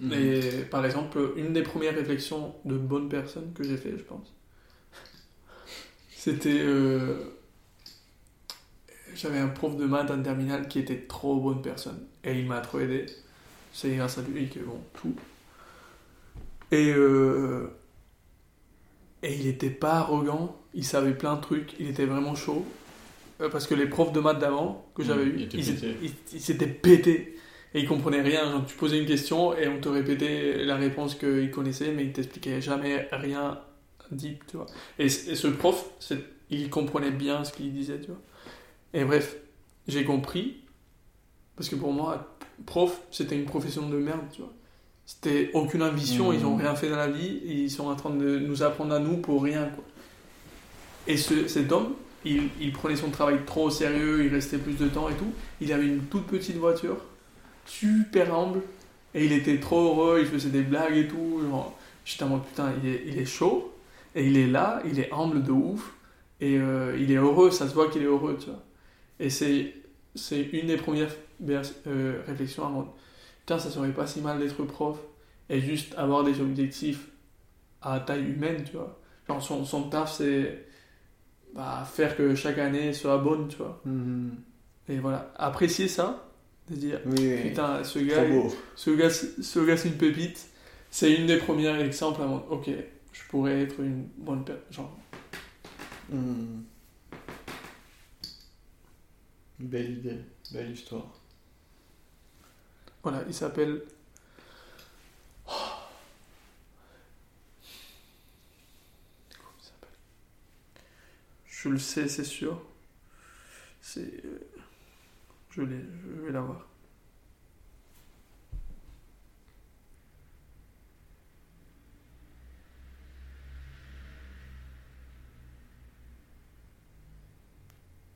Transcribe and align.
Mhm. 0.00 0.12
Et 0.12 0.62
par 0.70 0.84
exemple, 0.86 1.32
une 1.36 1.52
des 1.52 1.62
premières 1.62 1.94
réflexions 1.94 2.54
de 2.64 2.76
bonne 2.76 3.08
personne 3.08 3.52
que 3.54 3.64
j'ai 3.64 3.76
fait, 3.76 3.92
je 3.98 4.02
pense, 4.04 4.34
c'était. 6.10 6.60
euh, 6.60 7.36
J'avais 9.14 9.38
un 9.38 9.48
prof 9.48 9.76
de 9.76 9.84
maths 9.86 10.10
en 10.10 10.20
terminale 10.22 10.66
qui 10.68 10.78
était 10.80 11.02
trop 11.06 11.38
bonne 11.40 11.62
personne. 11.62 12.06
Et 12.24 12.38
il 12.40 12.46
m'a 12.46 12.60
trop 12.60 12.80
aidé. 12.80 13.06
C'est 13.72 13.94
grâce 13.96 14.18
à 14.18 14.22
lui 14.22 14.48
que, 14.50 14.60
bon, 14.60 14.80
tout. 14.94 15.14
Et. 16.70 16.92
euh, 16.94 17.70
Et 19.22 19.34
il 19.34 19.46
était 19.46 19.70
pas 19.70 19.94
arrogant, 19.98 20.56
il 20.74 20.84
savait 20.84 21.14
plein 21.14 21.36
de 21.36 21.40
trucs, 21.42 21.74
il 21.78 21.88
était 21.88 22.06
vraiment 22.06 22.34
chaud. 22.34 22.64
Euh, 23.40 23.50
Parce 23.50 23.66
que 23.66 23.74
les 23.74 23.86
profs 23.88 24.12
de 24.12 24.20
maths 24.20 24.38
d'avant 24.38 24.86
que 24.94 25.02
j'avais 25.04 25.24
Mhm, 25.24 25.26
eu, 25.26 25.48
ils 26.32 26.40
s'étaient 26.40 26.66
pétés. 26.68 27.38
Et 27.74 27.80
ils 27.80 27.88
comprenaient 27.88 28.22
rien. 28.22 28.50
Genre, 28.50 28.66
tu 28.66 28.76
posais 28.76 28.98
une 28.98 29.06
question 29.06 29.56
et 29.56 29.68
on 29.68 29.80
te 29.80 29.88
répétait 29.88 30.64
la 30.64 30.76
réponse 30.76 31.14
qu'ils 31.14 31.50
connaissaient, 31.50 31.92
mais 31.92 32.04
ils 32.04 32.12
t'expliquaient 32.12 32.60
jamais 32.60 33.08
rien 33.12 33.60
deep, 34.10 34.44
tu 34.46 34.56
vois. 34.56 34.66
Et, 34.98 35.06
et 35.06 35.08
ce 35.08 35.46
prof, 35.46 35.90
il 36.50 36.68
comprenait 36.68 37.12
bien 37.12 37.44
ce 37.44 37.52
qu'il 37.52 37.72
disait, 37.72 38.00
tu 38.00 38.08
vois. 38.08 38.20
Et 38.92 39.04
bref, 39.04 39.36
j'ai 39.86 40.04
compris, 40.04 40.56
parce 41.56 41.68
que 41.68 41.76
pour 41.76 41.92
moi, 41.92 42.36
prof, 42.66 43.00
c'était 43.10 43.36
une 43.36 43.44
profession 43.44 43.88
de 43.88 43.96
merde, 43.96 44.26
tu 44.32 44.40
vois. 44.42 44.52
C'était 45.06 45.50
aucune 45.54 45.82
ambition, 45.82 46.32
ils 46.32 46.44
ont 46.44 46.56
rien 46.56 46.74
fait 46.74 46.88
dans 46.88 46.96
la 46.96 47.08
vie, 47.08 47.40
ils 47.44 47.70
sont 47.70 47.88
en 47.88 47.96
train 47.96 48.10
de 48.10 48.38
nous 48.38 48.62
apprendre 48.62 48.94
à 48.94 48.98
nous 48.98 49.16
pour 49.16 49.42
rien, 49.42 49.66
quoi. 49.68 49.84
Et 51.06 51.16
ce, 51.16 51.48
cet 51.48 51.72
homme, 51.72 51.94
il, 52.24 52.48
il 52.60 52.72
prenait 52.72 52.96
son 52.96 53.10
travail 53.10 53.38
trop 53.46 53.64
au 53.64 53.70
sérieux, 53.70 54.24
il 54.24 54.32
restait 54.32 54.58
plus 54.58 54.74
de 54.74 54.86
temps 54.86 55.08
et 55.08 55.14
tout. 55.14 55.32
Il 55.60 55.72
avait 55.72 55.86
une 55.86 56.02
toute 56.02 56.26
petite 56.26 56.56
voiture, 56.56 56.98
super 57.66 58.34
humble, 58.34 58.62
et 59.14 59.24
il 59.24 59.32
était 59.32 59.58
trop 59.60 59.88
heureux, 59.88 60.18
il 60.20 60.26
faisait 60.26 60.50
des 60.50 60.62
blagues 60.62 60.96
et 60.96 61.08
tout. 61.08 61.40
Genre, 61.42 61.76
j'étais 62.04 62.24
en 62.24 62.28
mode 62.28 62.44
putain, 62.44 62.72
il 62.82 62.88
est, 62.88 63.02
il 63.06 63.18
est 63.18 63.26
chaud, 63.26 63.72
et 64.14 64.26
il 64.26 64.36
est 64.36 64.46
là, 64.46 64.82
il 64.84 64.98
est 64.98 65.12
humble 65.12 65.42
de 65.42 65.52
ouf, 65.52 65.94
et 66.40 66.58
euh, 66.58 66.96
il 66.98 67.10
est 67.12 67.16
heureux, 67.16 67.50
ça 67.50 67.68
se 67.68 67.74
voit 67.74 67.88
qu'il 67.88 68.02
est 68.02 68.06
heureux, 68.06 68.36
tu 68.38 68.46
vois. 68.46 68.62
Et 69.18 69.30
c'est, 69.30 69.74
c'est 70.14 70.42
une 70.42 70.66
des 70.68 70.76
premières 70.76 71.10
euh, 71.86 72.22
réflexions 72.26 72.66
à 72.66 72.70
mode. 72.70 72.86
Putain, 73.40 73.58
ça 73.58 73.70
serait 73.70 73.92
pas 73.92 74.06
si 74.06 74.20
mal 74.20 74.38
d'être 74.38 74.62
prof, 74.64 74.98
et 75.48 75.60
juste 75.60 75.94
avoir 75.96 76.24
des 76.24 76.40
objectifs 76.40 77.08
à 77.82 78.00
taille 78.00 78.24
humaine, 78.24 78.62
tu 78.64 78.76
vois. 78.76 78.98
Genre, 79.28 79.42
son, 79.42 79.64
son 79.64 79.88
taf, 79.90 80.12
c'est 80.12 80.66
bah, 81.54 81.84
faire 81.90 82.16
que 82.16 82.34
chaque 82.34 82.58
année 82.58 82.92
soit 82.92 83.18
bonne, 83.18 83.48
tu 83.48 83.56
vois. 83.56 83.80
Mhm. 83.84 84.36
Et 84.88 84.98
voilà, 84.98 85.32
apprécier 85.36 85.88
ça, 85.88 86.29
de 86.70 86.76
dire 86.76 87.00
Oui, 87.06 87.36
putain, 87.42 87.82
ce 87.84 87.98
gars, 87.98 88.24
ce 88.76 88.90
gars, 88.90 89.10
ce 89.10 89.58
gars 89.66 89.76
c'est 89.76 89.88
une 89.88 89.98
pépite. 89.98 90.46
C'est 90.90 91.12
une 91.14 91.26
des 91.26 91.36
premières 91.36 91.78
exemples 91.80 92.22
à 92.22 92.26
mon- 92.26 92.46
ok, 92.48 92.68
je 93.12 93.22
pourrais 93.28 93.62
être 93.62 93.80
une 93.80 94.04
bonne 94.18 94.44
personne. 94.44 94.64
Genre, 94.70 94.96
Mhm. 96.10 96.64
Belle 99.60 99.90
idée, 99.90 100.18
belle 100.52 100.70
histoire. 100.72 101.06
voilà, 103.02 103.22
il 103.28 103.34
s'appelle. 103.34 103.82
Comment 105.46 105.56
il 109.58 109.64
s'appelle? 109.64 109.90
Je 111.46 111.68
le 111.68 111.78
sais, 111.78 112.08
c'est 112.08 112.24
sûr. 112.24 112.60
C'est. 113.82 114.22
Je 115.50 115.62
l'ai, 115.62 115.80
je 116.02 116.20
vais 116.22 116.32
l'avoir. 116.32 116.66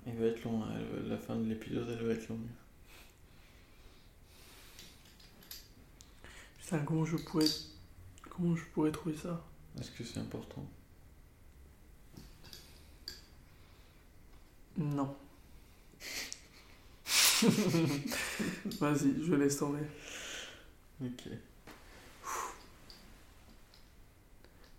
Il 0.07 0.15
va 0.15 0.27
être 0.27 0.45
long, 0.45 0.63
hein, 0.65 0.69
elle- 0.75 1.09
la 1.09 1.19
fin 1.19 1.37
de 1.37 1.45
l'épisode 1.49 1.89
elle 1.89 2.07
va 2.07 2.13
être 2.13 2.29
longue. 2.29 2.47
Putain, 6.59 6.79
comment 6.81 7.05
je 7.05 7.17
pourrais. 7.17 7.47
Comment 8.31 8.55
je 8.57 8.65
pourrais 8.73 8.91
trouver 8.93 9.17
ça? 9.17 9.43
Est-ce 9.79 9.91
que 9.91 10.05
c'est 10.05 10.19
important 10.21 10.65
Non. 14.77 15.17
Vas-y, 18.81 19.25
je 19.25 19.35
laisse 19.35 19.59
tomber. 19.59 19.81
Ok. 21.03 21.29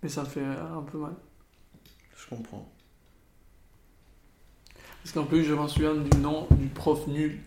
Mais 0.03 0.09
ça 0.09 0.25
fait 0.25 0.43
un 0.43 0.81
peu 0.81 0.97
mal. 0.97 1.15
Je 2.15 2.27
comprends. 2.27 2.71
Parce 5.03 5.13
qu'en 5.13 5.25
plus, 5.25 5.43
je 5.43 5.53
m'en 5.53 5.67
souviens 5.67 5.95
du 5.95 6.17
nom 6.17 6.47
du 6.51 6.67
prof 6.67 7.07
nul, 7.07 7.39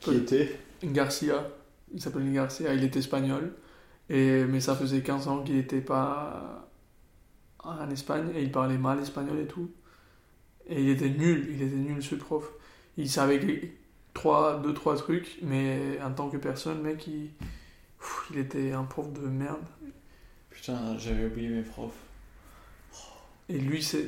Qui 0.00 0.14
était? 0.14 0.58
Garcia. 0.82 1.48
Il 1.92 2.00
s'appelle 2.00 2.32
Garcia, 2.32 2.74
il 2.74 2.84
est 2.84 2.96
espagnol. 2.96 3.52
Et, 4.08 4.44
mais 4.44 4.60
ça 4.60 4.74
faisait 4.76 5.02
15 5.02 5.28
ans 5.28 5.42
qu'il 5.42 5.56
n'était 5.56 5.80
pas 5.80 6.68
en 7.62 7.88
Espagne 7.90 8.30
et 8.34 8.42
il 8.42 8.50
parlait 8.50 8.78
mal 8.78 9.00
espagnol 9.00 9.38
et 9.38 9.46
tout. 9.46 9.70
Et 10.68 10.82
il 10.82 10.88
était 10.90 11.10
nul, 11.10 11.48
il 11.50 11.62
était 11.62 11.76
nul 11.76 12.02
ce 12.02 12.14
prof. 12.14 12.44
Il 12.96 13.10
savait 13.10 13.40
que- 13.40 13.66
trois, 14.14 14.60
deux, 14.60 14.74
trois 14.74 14.96
trucs, 14.96 15.38
mais 15.42 15.98
en 16.02 16.12
tant 16.12 16.28
que 16.28 16.36
personne, 16.36 16.82
mec, 16.82 17.06
il, 17.06 17.30
Pff, 17.98 18.26
il 18.32 18.38
était 18.38 18.72
un 18.72 18.84
prof 18.84 19.12
de 19.12 19.20
merde. 19.20 19.62
Putain, 20.50 20.98
j'avais 20.98 21.26
oublié 21.26 21.48
mes 21.48 21.62
profs. 21.62 21.92
Et 23.48 23.58
lui, 23.58 23.82
c'est. 23.82 24.06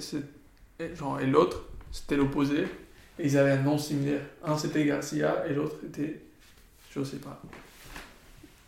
genre, 0.94 1.20
et 1.20 1.26
l'autre, 1.26 1.64
c'était 1.92 2.16
l'opposé. 2.16 2.64
Et 3.18 3.26
ils 3.26 3.38
avaient 3.38 3.52
un 3.52 3.62
nom 3.62 3.78
similaire. 3.78 4.22
Un 4.44 4.58
c'était 4.58 4.84
Garcia 4.84 5.46
et 5.46 5.54
l'autre 5.54 5.76
était. 5.86 6.20
Je 6.90 7.02
sais 7.04 7.18
pas. 7.18 7.40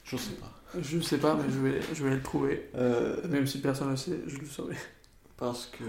Je 0.05 0.17
sais 0.17 0.35
pas. 0.35 0.53
Je 0.81 1.01
sais 1.01 1.19
pas, 1.19 1.35
mais 1.35 1.51
je 1.53 1.59
vais, 1.59 1.81
je 1.95 2.05
vais 2.05 2.15
le 2.15 2.23
trouver. 2.23 2.69
Euh, 2.77 3.27
Même 3.29 3.47
si 3.47 3.61
personne 3.61 3.87
ne 3.89 3.93
le 3.93 3.97
sait, 3.97 4.19
je 4.27 4.39
le 4.39 4.47
saurai. 4.47 4.77
parce 5.37 5.67
que. 5.67 5.85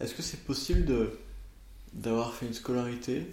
Est-ce 0.00 0.14
que 0.14 0.22
c'est 0.22 0.44
possible 0.44 0.84
de 0.84 1.10
d'avoir 1.94 2.34
fait 2.34 2.46
une 2.46 2.54
scolarité 2.54 3.26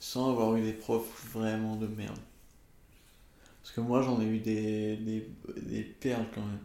sans 0.00 0.30
avoir 0.30 0.56
eu 0.56 0.62
des 0.62 0.72
profs 0.74 1.26
vraiment 1.32 1.76
de 1.76 1.86
merde 1.86 2.18
Parce 3.62 3.74
que 3.74 3.80
moi 3.80 4.02
j'en 4.02 4.20
ai 4.20 4.26
eu 4.26 4.38
des, 4.40 4.96
des, 4.96 5.26
des 5.62 5.82
perles 5.82 6.26
quand 6.34 6.42
même. 6.44 6.58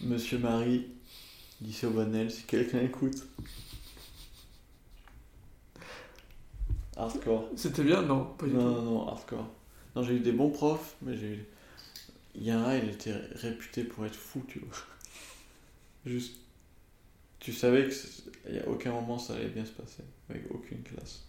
Monsieur 0.00 0.38
Marie, 0.38 0.86
lycée 1.62 1.86
au 1.86 1.90
Bonnel, 1.90 2.30
si 2.30 2.44
quelqu'un 2.44 2.80
écoute. 2.82 3.24
Hardcore. 6.96 7.48
C'était 7.56 7.82
bien 7.82 8.02
Non, 8.02 8.24
pas 8.38 8.46
du 8.46 8.52
Non, 8.52 8.60
tout. 8.60 8.68
non, 8.74 8.82
non, 8.82 9.08
hardcore. 9.08 9.48
Non, 9.96 10.02
j'ai 10.02 10.14
eu 10.14 10.20
des 10.20 10.32
bons 10.32 10.50
profs, 10.50 10.96
mais 11.02 11.16
j'ai 11.16 11.34
eu. 11.36 11.44
Yara, 12.36 12.76
il 12.76 12.90
était 12.90 13.14
réputé 13.36 13.84
pour 13.84 14.06
être 14.06 14.14
fou, 14.16 14.42
tu 14.48 14.60
vois. 14.60 14.76
Juste. 16.06 16.36
Tu 17.44 17.52
savais 17.52 17.84
que 17.84 17.90
c'est- 17.90 18.22
il 18.48 18.56
y 18.56 18.58
a 18.58 18.68
aucun 18.68 18.92
moment 18.92 19.18
ça 19.18 19.34
allait 19.34 19.48
bien 19.48 19.64
se 19.66 19.72
passer, 19.72 20.02
avec 20.30 20.50
aucune 20.50 20.82
classe. 20.82 21.24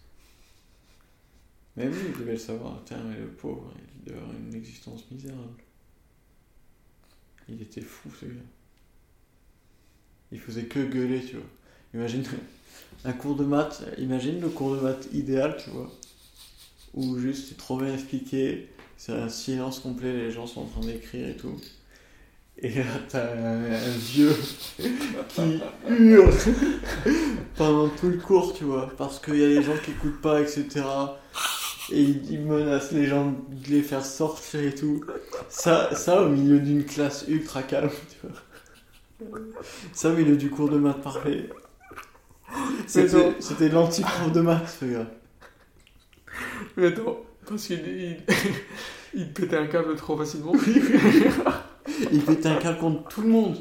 Même 1.76 1.92
lui, 1.92 2.06
il 2.08 2.18
devait 2.18 2.32
le 2.32 2.38
savoir. 2.38 2.82
Tiens, 2.86 3.02
mais 3.04 3.18
le 3.18 3.28
pauvre, 3.28 3.70
il 3.98 4.04
devait 4.04 4.18
avoir 4.18 4.34
une 4.34 4.54
existence 4.54 5.04
misérable. 5.10 5.62
Il 7.50 7.60
était 7.60 7.82
fou, 7.82 8.10
ce 8.18 8.24
gars. 8.24 8.32
Il 10.32 10.40
faisait 10.40 10.64
que 10.64 10.80
gueuler, 10.80 11.22
tu 11.22 11.36
vois. 11.36 11.46
Imagine 11.94 12.24
un 13.04 13.12
cours 13.12 13.36
de 13.36 13.44
maths, 13.44 13.82
imagine 13.98 14.40
le 14.40 14.48
cours 14.48 14.74
de 14.74 14.80
maths 14.80 15.08
idéal, 15.12 15.56
tu 15.62 15.68
vois 15.70 15.92
où 16.94 17.18
juste 17.18 17.48
c'est 17.48 17.56
trop 17.56 17.78
bien 17.78 17.92
expliqué, 17.92 18.68
c'est 18.96 19.12
un 19.12 19.28
silence 19.28 19.80
complet, 19.80 20.12
les 20.12 20.30
gens 20.30 20.46
sont 20.46 20.62
en 20.62 20.66
train 20.66 20.80
d'écrire 20.80 21.28
et 21.28 21.36
tout. 21.36 21.60
Et 22.58 22.70
là, 22.70 22.84
t'as 23.08 23.34
un, 23.34 23.68
vieux 23.98 24.34
qui 24.78 25.42
hurle 25.90 26.32
pendant 27.54 27.88
tout 27.90 28.08
le 28.08 28.16
cours, 28.16 28.54
tu 28.54 28.64
vois, 28.64 28.90
parce 28.96 29.18
qu'il 29.18 29.36
y 29.36 29.44
a 29.44 29.48
des 29.48 29.62
gens 29.62 29.76
qui 29.84 29.90
écoutent 29.90 30.22
pas, 30.22 30.40
etc. 30.40 30.66
Et 31.92 32.00
il, 32.00 32.32
il 32.32 32.40
menace 32.40 32.92
les 32.92 33.06
gens 33.06 33.34
de 33.48 33.68
les 33.68 33.82
faire 33.82 34.04
sortir 34.04 34.60
et 34.60 34.74
tout. 34.74 35.04
Ça, 35.50 35.94
ça 35.94 36.22
au 36.22 36.30
milieu 36.30 36.58
d'une 36.58 36.84
classe 36.84 37.26
ultra 37.28 37.62
calme, 37.62 37.90
tu 38.10 38.26
vois. 38.26 39.40
Ça 39.92 40.08
au 40.08 40.14
milieu 40.14 40.36
du 40.36 40.48
cours 40.48 40.70
de 40.70 40.78
maths 40.78 41.02
parfait. 41.02 41.50
C'était 42.86 43.34
c'était 43.38 43.68
l'anti-prof 43.68 44.32
de 44.32 44.40
maths, 44.40 44.78
ce 44.80 44.84
gars. 44.86 45.10
Mais 46.76 46.86
attends, 46.86 47.18
parce 47.46 47.66
qu'il 47.66 47.86
il, 47.86 48.16
il 49.14 49.32
pétait 49.32 49.56
un 49.56 49.66
câble 49.66 49.94
trop 49.96 50.16
facilement. 50.16 50.52
Il 52.12 52.20
pétait 52.20 52.48
un 52.48 52.56
câble 52.56 52.78
contre 52.78 53.08
tout 53.08 53.22
le 53.22 53.28
monde. 53.28 53.56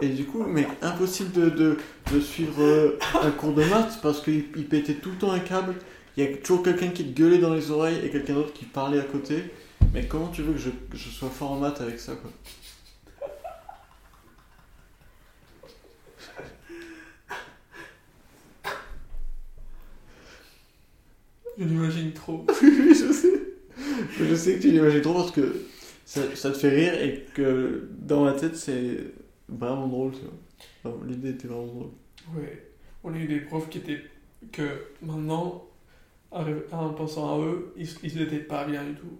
Et 0.00 0.08
du 0.08 0.24
coup, 0.24 0.42
mec, 0.44 0.66
impossible 0.82 1.32
de, 1.32 1.50
de, 1.50 1.78
de 2.12 2.20
suivre 2.20 2.60
euh, 2.62 2.98
un 3.22 3.30
cours 3.30 3.52
de 3.52 3.64
maths 3.64 4.00
parce 4.02 4.20
qu'il 4.20 4.46
il 4.56 4.66
pétait 4.66 4.94
tout 4.94 5.10
le 5.10 5.16
temps 5.16 5.30
un 5.30 5.38
câble 5.38 5.76
Il 6.16 6.24
y 6.24 6.26
a 6.26 6.36
toujours 6.36 6.64
quelqu'un 6.64 6.88
qui 6.88 7.04
te 7.04 7.20
gueulait 7.20 7.38
dans 7.38 7.54
les 7.54 7.70
oreilles 7.70 8.00
et 8.04 8.10
quelqu'un 8.10 8.34
d'autre 8.34 8.52
qui 8.52 8.64
parlait 8.64 8.98
à 8.98 9.04
côté. 9.04 9.44
Mais 9.92 10.06
comment 10.06 10.28
tu 10.28 10.42
veux 10.42 10.52
que 10.54 10.58
je, 10.58 10.70
que 10.70 10.96
je 10.96 11.08
sois 11.08 11.30
fort 11.30 11.52
en 11.52 11.56
maths 11.58 11.80
avec 11.80 12.00
ça, 12.00 12.14
quoi? 12.16 12.30
Je 21.58 21.64
l'imagine 21.64 22.12
trop. 22.12 22.44
Oui, 22.62 22.94
je 22.94 23.12
sais. 23.12 23.40
Je 24.18 24.34
sais 24.34 24.56
que 24.56 24.62
tu 24.62 24.70
l'imagines 24.70 25.02
trop 25.02 25.14
parce 25.14 25.30
que 25.30 25.54
ça, 26.14 26.36
ça 26.36 26.50
te 26.52 26.58
fait 26.58 26.68
rire 26.68 26.94
et 26.94 27.24
que 27.34 27.88
dans 27.98 28.24
ma 28.24 28.32
tête, 28.32 28.56
c'est 28.56 28.98
vraiment 29.48 29.88
drôle, 29.88 30.12
tu 30.12 30.20
vois. 30.20 30.92
Enfin, 30.92 31.06
L'idée 31.06 31.30
était 31.30 31.48
vraiment 31.48 31.66
drôle. 31.66 31.90
Ouais. 32.36 32.70
On 33.02 33.12
a 33.12 33.18
eu 33.18 33.26
des 33.26 33.40
profs 33.40 33.68
qui 33.68 33.78
étaient. 33.78 34.00
que 34.52 34.62
maintenant, 35.02 35.64
en 36.30 36.88
pensant 36.90 37.34
à 37.34 37.44
eux, 37.44 37.72
ils, 37.76 37.88
ils 38.02 38.22
étaient 38.22 38.38
pas 38.38 38.64
bien 38.64 38.84
du 38.84 38.94
tout. 38.94 39.18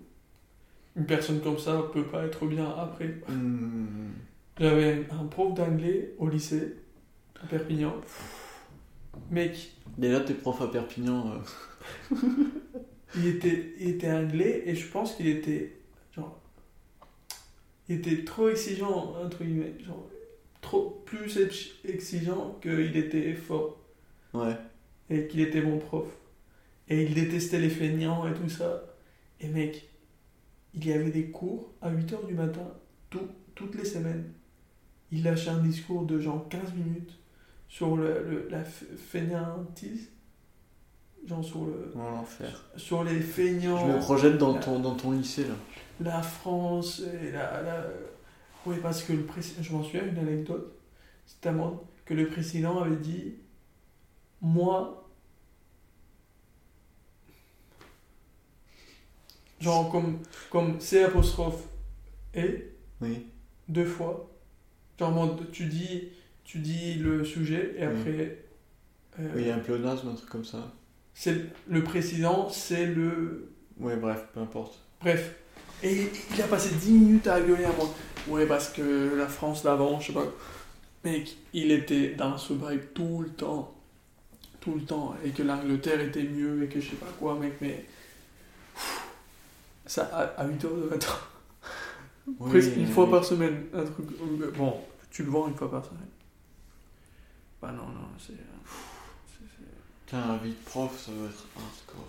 Une 0.96 1.06
personne 1.06 1.41
comme 1.41 1.58
ça 1.58 1.82
peut 1.93 2.05
pas 2.05 2.25
être 2.25 2.46
bien 2.46 2.70
après. 2.70 3.08
Hmm. 3.29 4.12
J'avais 4.58 5.05
un 5.11 5.25
prof 5.26 5.52
d'anglais 5.55 6.14
au 6.19 6.29
lycée, 6.29 6.76
à 7.43 7.46
Perpignan. 7.46 7.94
Mec, 9.31 9.73
Déjà, 9.99 10.20
t'es 10.20 10.35
prof 10.35 10.61
à 10.62 10.69
Perpignan. 10.69 11.32
euh, 12.12 12.17
il 13.17 13.26
était, 13.26 13.73
il 13.81 13.91
était 13.91 14.11
anglais 14.11 14.62
et 14.67 14.75
je 14.76 14.87
pense 14.88 15.14
qu'il 15.17 15.26
était. 15.26 15.76
Genre. 16.14 16.41
Il 17.89 17.97
était 17.97 18.25
trop 18.25 18.49
exigeant, 18.49 19.15
entre 19.23 19.45
guillemets. 19.45 19.75
Genre, 19.85 20.09
trop 20.61 21.03
plus 21.05 21.37
ex- 21.39 21.71
exigeant 21.85 22.59
qu'il 22.63 22.97
était 22.97 23.35
fort. 23.35 23.79
Ouais. 24.33 24.57
et 25.11 25.27
qu'il 25.29 25.41
était 25.41 25.61
mon 25.63 25.79
prof. 25.79 26.07
Et 26.89 27.05
il 27.05 27.15
détestait 27.15 27.61
les 27.61 27.69
feignants 27.69 28.27
et 28.27 28.35
tout 28.35 28.49
ça. 28.49 28.83
Et 29.41 29.49
mec, 29.49 29.89
il 30.75 30.85
y 30.87 30.93
avait 30.93 31.11
des 31.11 31.27
cours 31.31 31.73
à 31.83 31.91
8h 31.93 32.27
du 32.27 32.35
matin, 32.35 32.67
tout- 33.11 33.29
toutes 33.55 33.75
les 33.77 33.85
semaines. 33.85 34.33
Il 35.13 35.23
lâchait 35.23 35.51
un 35.51 35.59
discours 35.63 36.05
de 36.07 36.19
genre 36.19 36.49
15 36.49 36.73
minutes 36.75 37.13
sur 37.69 37.97
le, 37.97 38.25
le- 38.29 38.49
la 38.51 38.65
feignantise. 38.65 40.09
Genre 41.27 41.45
sur, 41.45 41.65
le, 41.67 41.93
l'enfer. 41.95 42.65
sur 42.77 43.03
les 43.05 43.17
Je 43.17 43.23
feignants, 43.23 43.87
me 43.87 43.99
projette 44.01 44.37
dans 44.37 44.55
la- 44.55 44.61
ton, 44.61 44.79
dans 44.81 44.95
ton 44.95 45.13
lycée, 45.13 45.45
là. 45.45 45.55
La 46.00 46.23
France 46.23 47.02
et 47.23 47.31
la... 47.32 47.62
la... 47.62 47.85
Oui, 48.67 48.76
parce 48.82 49.02
que 49.02 49.12
le 49.12 49.25
président... 49.25 49.62
Je 49.62 49.73
m'en 49.73 49.82
souviens, 49.82 50.06
une 50.06 50.19
anecdote. 50.19 50.73
C'est 51.26 51.49
que 52.05 52.14
le 52.14 52.26
président 52.26 52.81
avait 52.82 52.96
dit 52.96 53.35
Moi... 54.41 55.00
Genre 59.61 59.91
comme, 59.91 60.19
comme 60.50 60.79
C 60.81 61.05
apostrophe 61.05 61.62
et 62.35 62.70
Oui. 63.00 63.26
deux 63.69 63.87
fois. 63.87 64.31
Genre 64.99 65.38
tu 65.52 65.67
dis, 65.67 66.08
tu 66.44 66.58
dis 66.58 66.94
le 66.96 67.25
sujet 67.25 67.75
et 67.79 67.87
Oui. 67.87 67.93
après... 68.00 68.38
euh, 69.20 69.32
Oui, 69.35 69.43
il 69.43 69.46
y 69.46 69.50
a 69.50 69.55
un 69.56 69.61
pléonasme, 69.61 70.08
un 70.08 70.14
truc 70.14 70.29
comme 70.29 70.44
ça. 70.44 70.70
c'est 71.14 71.46
le 71.69 71.82
président, 71.82 72.50
c'est 72.50 72.87
le 72.87 73.52
Ouais, 73.79 73.96
bref, 73.96 74.26
peu 74.35 74.41
importe. 74.41 74.81
Bref. 75.00 75.37
Et 75.82 76.11
il 76.35 76.43
a 76.43 76.47
passé 76.47 76.71
10 76.75 76.91
minutes 76.93 77.26
à 77.26 77.41
gueuler 77.41 77.65
à 77.65 77.73
moi. 77.73 77.93
Ouais, 78.29 78.47
parce 78.47 78.71
que 78.71 79.15
la 79.17 79.26
France 79.26 79.62
d'avant, 79.62 80.00
je 80.00 80.06
sais 80.09 80.12
pas. 80.12 80.25
Mec, 81.05 81.37
il 81.53 81.71
était 81.73 82.11
dans 82.15 82.38
ce 82.38 82.55
bail 82.55 82.81
tout 82.94 83.21
le 83.23 83.29
temps. 83.31 83.75
Tout 84.61 84.75
le 84.76 84.82
temps. 84.82 85.15
Et 85.25 85.31
que 85.31 85.43
l'Angleterre 85.43 86.00
était 86.00 86.23
mieux 86.23 86.62
et 86.65 86.69
que 86.69 86.81
je 86.81 86.91
sais 86.91 86.97
pas 86.97 87.12
quoi, 87.19 87.35
mec, 87.35 87.55
mais. 87.61 87.85
Ça, 89.87 90.05
à, 90.38 90.47
8 90.47 90.65
heures 90.65 90.76
de 90.76 90.88
matin. 90.88 91.09
Oui, 92.27 92.49
Presque 92.53 92.77
une 92.77 92.87
oui, 92.87 92.91
fois 92.91 93.11
par 93.11 93.23
semaine. 93.23 93.67
Un 93.75 93.85
truc. 93.85 94.06
Bon, 94.56 94.81
tu 95.11 95.25
le 95.25 95.31
vends 95.31 95.47
une 95.47 95.55
fois 95.55 95.70
par 95.70 95.85
semaine. 95.85 96.09
Bah 97.61 97.70
non, 97.70 97.87
non, 97.88 98.09
c'est. 98.19 98.32
c'est- 98.32 99.65
Putain, 100.06 100.27
la 100.29 100.38
vie 100.38 100.53
de 100.53 100.65
prof, 100.65 100.99
ça 100.99 101.12
va 101.12 101.27
être 101.27 101.44
hardcore. 101.55 102.09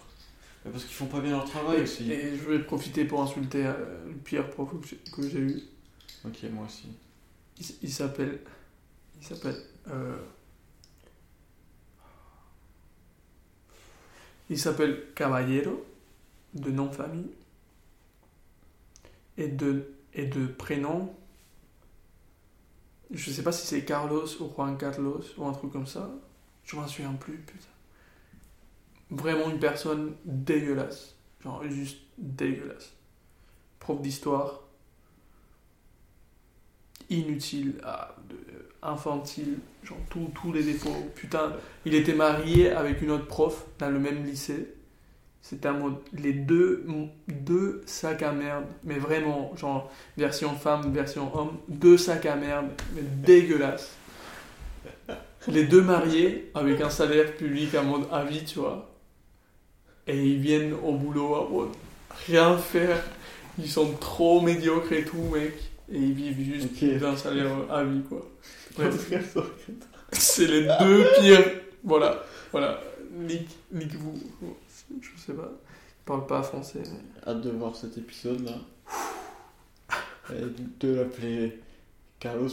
Parce 0.72 0.84
qu'ils 0.84 0.96
font 0.96 1.06
pas 1.06 1.22
bien 1.22 1.32
leur 1.32 1.46
travail 1.46 1.82
aussi. 1.84 2.12
Et 2.12 2.36
je 2.38 2.44
vais 2.50 2.60
profiter 2.60 3.06
pour 3.06 3.22
insulter 3.22 3.66
euh, 3.68 3.74
le 4.08 4.14
pire 4.16 4.50
prof 4.50 4.70
que 5.14 5.22
j'ai- 5.30 5.40
eu. 5.40 5.62
Ok, 6.26 6.44
moi 6.52 6.66
aussi. 6.66 6.88
Il, 7.84 7.92
s'appelle. 7.92 8.40
Il 9.22 9.28
s'appelle. 9.28 9.56
euh, 9.90 10.18
il 14.50 14.60
s'appelle 14.60 15.04
Caballero, 15.16 15.86
de 16.54 16.72
nom 16.72 16.88
de 16.88 16.96
famille. 16.96 17.30
Et 19.38 19.48
de, 19.50 19.94
et 20.14 20.26
de 20.26 20.48
prénom. 20.48 21.14
Je 23.12 23.32
sais 23.32 23.44
pas 23.44 23.52
si 23.52 23.68
c'est 23.68 23.84
Carlos 23.86 24.26
ou 24.42 24.50
Juan 24.56 24.78
Carlos 24.78 25.22
ou 25.38 25.46
un 25.46 25.54
truc 25.54 25.72
comme 25.72 25.86
ça. 25.88 26.10
Je 26.64 26.76
m'en 26.76 26.88
souviens 26.88 27.14
plus, 27.14 27.38
putain. 27.38 27.66
Vraiment 29.12 29.50
une 29.50 29.60
personne 29.60 30.14
dégueulasse. 30.26 31.16
Genre 31.44 31.64
juste 31.70 32.00
dégueulasse. 32.18 32.94
Prof 33.80 34.02
d'histoire 34.02 34.62
inutile, 37.10 37.76
ah, 37.84 38.16
de- 38.30 38.36
infantile, 38.82 39.60
genre 39.84 39.98
tous 40.34 40.52
les 40.54 40.64
défauts. 40.64 40.96
Putain, 41.16 41.54
il 41.86 41.94
était 41.96 42.14
marié 42.16 42.72
avec 42.72 43.02
une 43.02 43.12
autre 43.12 43.28
prof 43.28 43.66
dans 43.80 43.90
le 43.90 44.00
même 44.00 44.24
lycée. 44.26 44.74
C'était 45.42 45.68
un 45.68 45.74
mode. 45.74 45.98
Les 46.14 46.34
deux, 46.34 46.84
deux 47.28 47.84
sacs 47.86 48.24
à 48.24 48.32
merde, 48.32 48.66
mais 48.84 48.98
vraiment, 48.98 49.56
genre 49.56 49.92
version 50.18 50.56
femme, 50.56 50.92
version 50.92 51.36
homme, 51.38 51.58
deux 51.68 51.98
sacs 51.98 52.26
à 52.26 52.36
merde, 52.36 52.68
mais 52.96 53.02
dégueulasse. 53.04 53.96
Les 55.48 55.66
deux 55.66 55.84
mariés 55.84 56.50
avec 56.56 56.82
un 56.82 56.90
salaire 56.90 57.36
public 57.36 57.76
à 57.76 57.84
mode 57.84 58.08
à 58.12 58.24
vie, 58.24 58.44
tu 58.44 58.58
vois. 58.58 58.95
Et 60.08 60.24
ils 60.24 60.40
viennent 60.40 60.74
au 60.74 60.94
boulot 60.94 61.36
à 61.36 61.48
rien 62.28 62.58
faire. 62.58 63.02
Ils 63.58 63.70
sont 63.70 63.94
trop 63.94 64.42
médiocres 64.42 64.92
et 64.94 65.04
tout, 65.06 65.22
mec. 65.34 65.54
Et 65.92 65.98
ils 65.98 66.14
vivent 66.14 66.54
juste 66.54 66.70
Ok. 66.82 67.00
d'un 67.00 67.16
salaire 67.16 67.52
à 67.72 67.84
vie, 67.84 68.02
quoi. 68.08 68.26
C'est 70.12 70.48
les 70.48 70.68
deux 70.80 71.06
pires. 71.20 71.52
Voilà, 71.84 72.24
voilà. 72.52 72.80
Nick, 73.18 73.48
nick 73.72 73.94
vous. 73.96 74.14
Je 75.02 75.08
sais 75.26 75.34
pas. 75.34 75.52
Je 76.00 76.06
parle 76.06 76.28
pas 76.28 76.44
français. 76.44 76.82
mais- 76.86 77.32
hâte 77.32 77.42
de 77.42 77.50
voir 77.52 77.76
cet 77.76 77.98
épisode 77.98 78.46
là. 78.46 78.52
Et 80.32 80.42
de 80.80 80.96
l'appeler 80.96 81.60
Carlos 82.20 82.50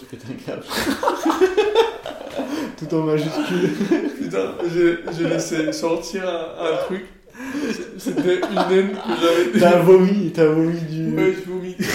câble. 0.46 0.64
Tout 2.78 2.94
en 2.94 3.02
majuscule. 3.04 3.70
Putain, 4.18 4.54
j'ai 4.74 4.98
j'ai 5.16 5.28
laissé 5.28 5.72
sortir 5.72 6.28
un, 6.28 6.72
un 6.72 6.76
truc. 6.84 7.04
C'était 8.02 8.40
une 8.40 8.72
haine 8.72 8.90
que 8.90 9.20
j'avais. 9.20 9.58
T'as 9.60 9.78
vomi, 9.80 10.32
t'as 10.32 10.46
vomi 10.46 10.80
du. 10.80 11.14
Ouais, 11.14 11.34
je 11.34 11.50
vomis. 11.50 11.76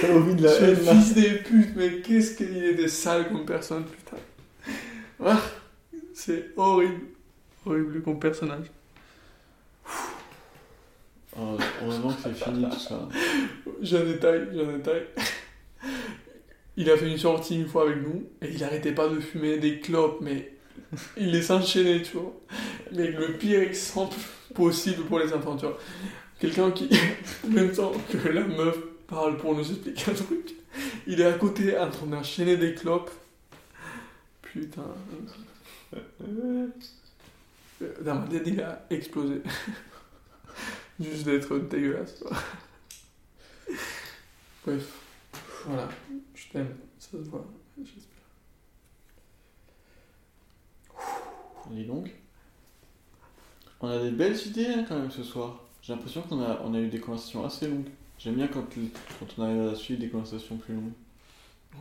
T'as 0.00 0.12
vomi 0.12 0.34
de 0.34 0.42
la 0.44 0.50
Ce 0.50 0.62
haine 0.64 0.84
là. 0.84 0.92
fils 0.94 1.14
des 1.14 1.30
putes, 1.38 1.74
mais 1.76 2.00
qu'est-ce 2.00 2.36
qu'il 2.36 2.64
était 2.64 2.88
sale 2.88 3.28
comme 3.28 3.44
personne, 3.46 3.84
putain. 3.84 4.16
Ah, 5.24 5.40
c'est 6.12 6.50
horrible. 6.56 7.00
Horrible 7.64 8.02
comme 8.02 8.18
personnage. 8.18 8.66
Oh, 11.36 11.56
heureusement 11.82 12.12
que 12.12 12.20
c'est 12.22 12.34
fini 12.44 12.64
tout 12.70 12.78
ça. 12.78 13.08
J'ai 13.82 13.98
un 13.98 14.04
détail, 14.04 14.48
j'ai 14.52 14.60
un 14.64 14.72
détail. 14.76 15.02
Il 16.76 16.90
a 16.90 16.96
fait 16.96 17.10
une 17.10 17.18
sortie 17.18 17.56
une 17.56 17.66
fois 17.66 17.82
avec 17.88 17.96
nous 18.02 18.24
et 18.42 18.50
il 18.52 18.62
arrêtait 18.62 18.92
pas 18.92 19.08
de 19.08 19.18
fumer 19.20 19.58
des 19.58 19.80
clopes, 19.80 20.18
mais 20.20 20.52
il 21.16 21.32
les 21.32 21.50
enchaînait, 21.50 22.02
tu 22.02 22.16
vois. 22.18 22.34
Mais 22.94 23.10
le 23.10 23.36
pire 23.36 23.60
exemple 23.60 24.16
possible 24.54 25.04
pour 25.04 25.18
les 25.18 25.32
enfants, 25.32 25.56
tu 25.56 25.66
vois. 25.66 25.78
Quelqu'un 26.38 26.70
qui, 26.70 26.88
en 27.44 27.48
même 27.48 27.72
temps 27.72 27.92
que 28.10 28.28
la 28.28 28.44
meuf 28.44 28.78
parle 29.06 29.36
pour 29.36 29.54
nous 29.54 29.68
expliquer 29.68 30.10
un 30.10 30.14
truc, 30.14 30.54
il 31.06 31.20
est 31.20 31.26
à 31.26 31.32
côté 31.34 31.76
en 31.78 31.90
train 31.90 32.06
d'enchaîner 32.06 32.56
des 32.56 32.74
clopes. 32.74 33.10
Putain. 34.42 34.82
Dans 38.02 38.14
ma 38.14 38.26
tête, 38.28 38.42
il 38.46 38.60
a 38.60 38.86
explosé. 38.90 39.42
Juste 41.00 41.24
d'être 41.24 41.58
dégueulasse. 41.58 42.20
quoi. 42.20 42.36
Bref, 44.64 44.88
voilà, 45.66 45.88
je 46.34 46.48
t'aime, 46.48 46.76
ça 46.98 47.10
se 47.10 47.28
voit, 47.28 47.46
j'espère. 47.78 48.14
Dis 51.70 51.84
donc. 51.84 52.10
On 53.84 53.88
a 53.88 53.98
des 53.98 54.10
belles 54.12 54.36
idées 54.46 54.64
hein, 54.66 54.84
quand 54.88 54.98
même 54.98 55.10
ce 55.10 55.22
soir. 55.22 55.60
J'ai 55.82 55.92
l'impression 55.92 56.22
qu'on 56.22 56.40
a, 56.42 56.58
on 56.64 56.72
a 56.72 56.80
eu 56.80 56.88
des 56.88 57.00
conversations 57.00 57.44
assez 57.44 57.68
longues. 57.68 57.84
J'aime 58.18 58.36
bien 58.36 58.48
quand, 58.48 58.64
quand 59.20 59.26
on 59.36 59.42
arrive 59.42 59.68
à 59.68 59.74
suivre 59.74 60.00
des 60.00 60.08
conversations 60.08 60.56
plus 60.56 60.72
longues. 60.74 60.92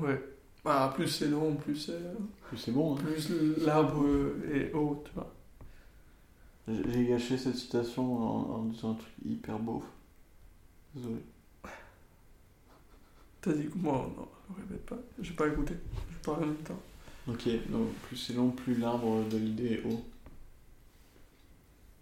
Ouais, 0.01 0.21
bah, 0.65 0.91
plus 0.93 1.07
c'est 1.07 1.29
long, 1.29 1.55
plus, 1.55 1.77
c'est- 1.77 1.93
Plus 2.49 2.57
c'est 2.57 2.71
bon, 2.71 2.95
hein. 2.95 2.97
plus 3.01 3.29
l'arbre 3.65 4.03
est 4.53 4.73
haut, 4.73 5.01
tu 5.05 5.11
vois. 5.13 5.31
J'ai 6.67 7.05
gâché 7.05 7.37
cette 7.37 7.55
citation 7.55 8.17
en, 8.17 8.55
en 8.55 8.63
disant 8.65 8.91
un 8.91 8.95
truc 8.95 9.13
hyper 9.25 9.57
beau. 9.59 9.81
Désolé. 10.95 11.21
T'as 13.41 13.53
dit 13.53 13.67
comment 13.71 13.93
Non, 14.17 14.27
ne 14.49 14.55
répète 14.61 14.85
pas. 14.85 14.97
J'ai 15.21 15.33
pas 15.33 15.47
écouté. 15.47 15.75
Je 16.11 16.17
parle 16.25 16.43
en 16.43 16.47
même 16.47 16.55
temps. 16.57 16.79
Ok, 17.29 17.47
donc 17.69 17.87
plus 18.07 18.17
c'est 18.17 18.33
long, 18.33 18.49
plus 18.49 18.75
l'arbre 18.77 19.23
de 19.29 19.37
l'idée 19.37 19.73
est 19.81 19.83
haut. 19.89 20.03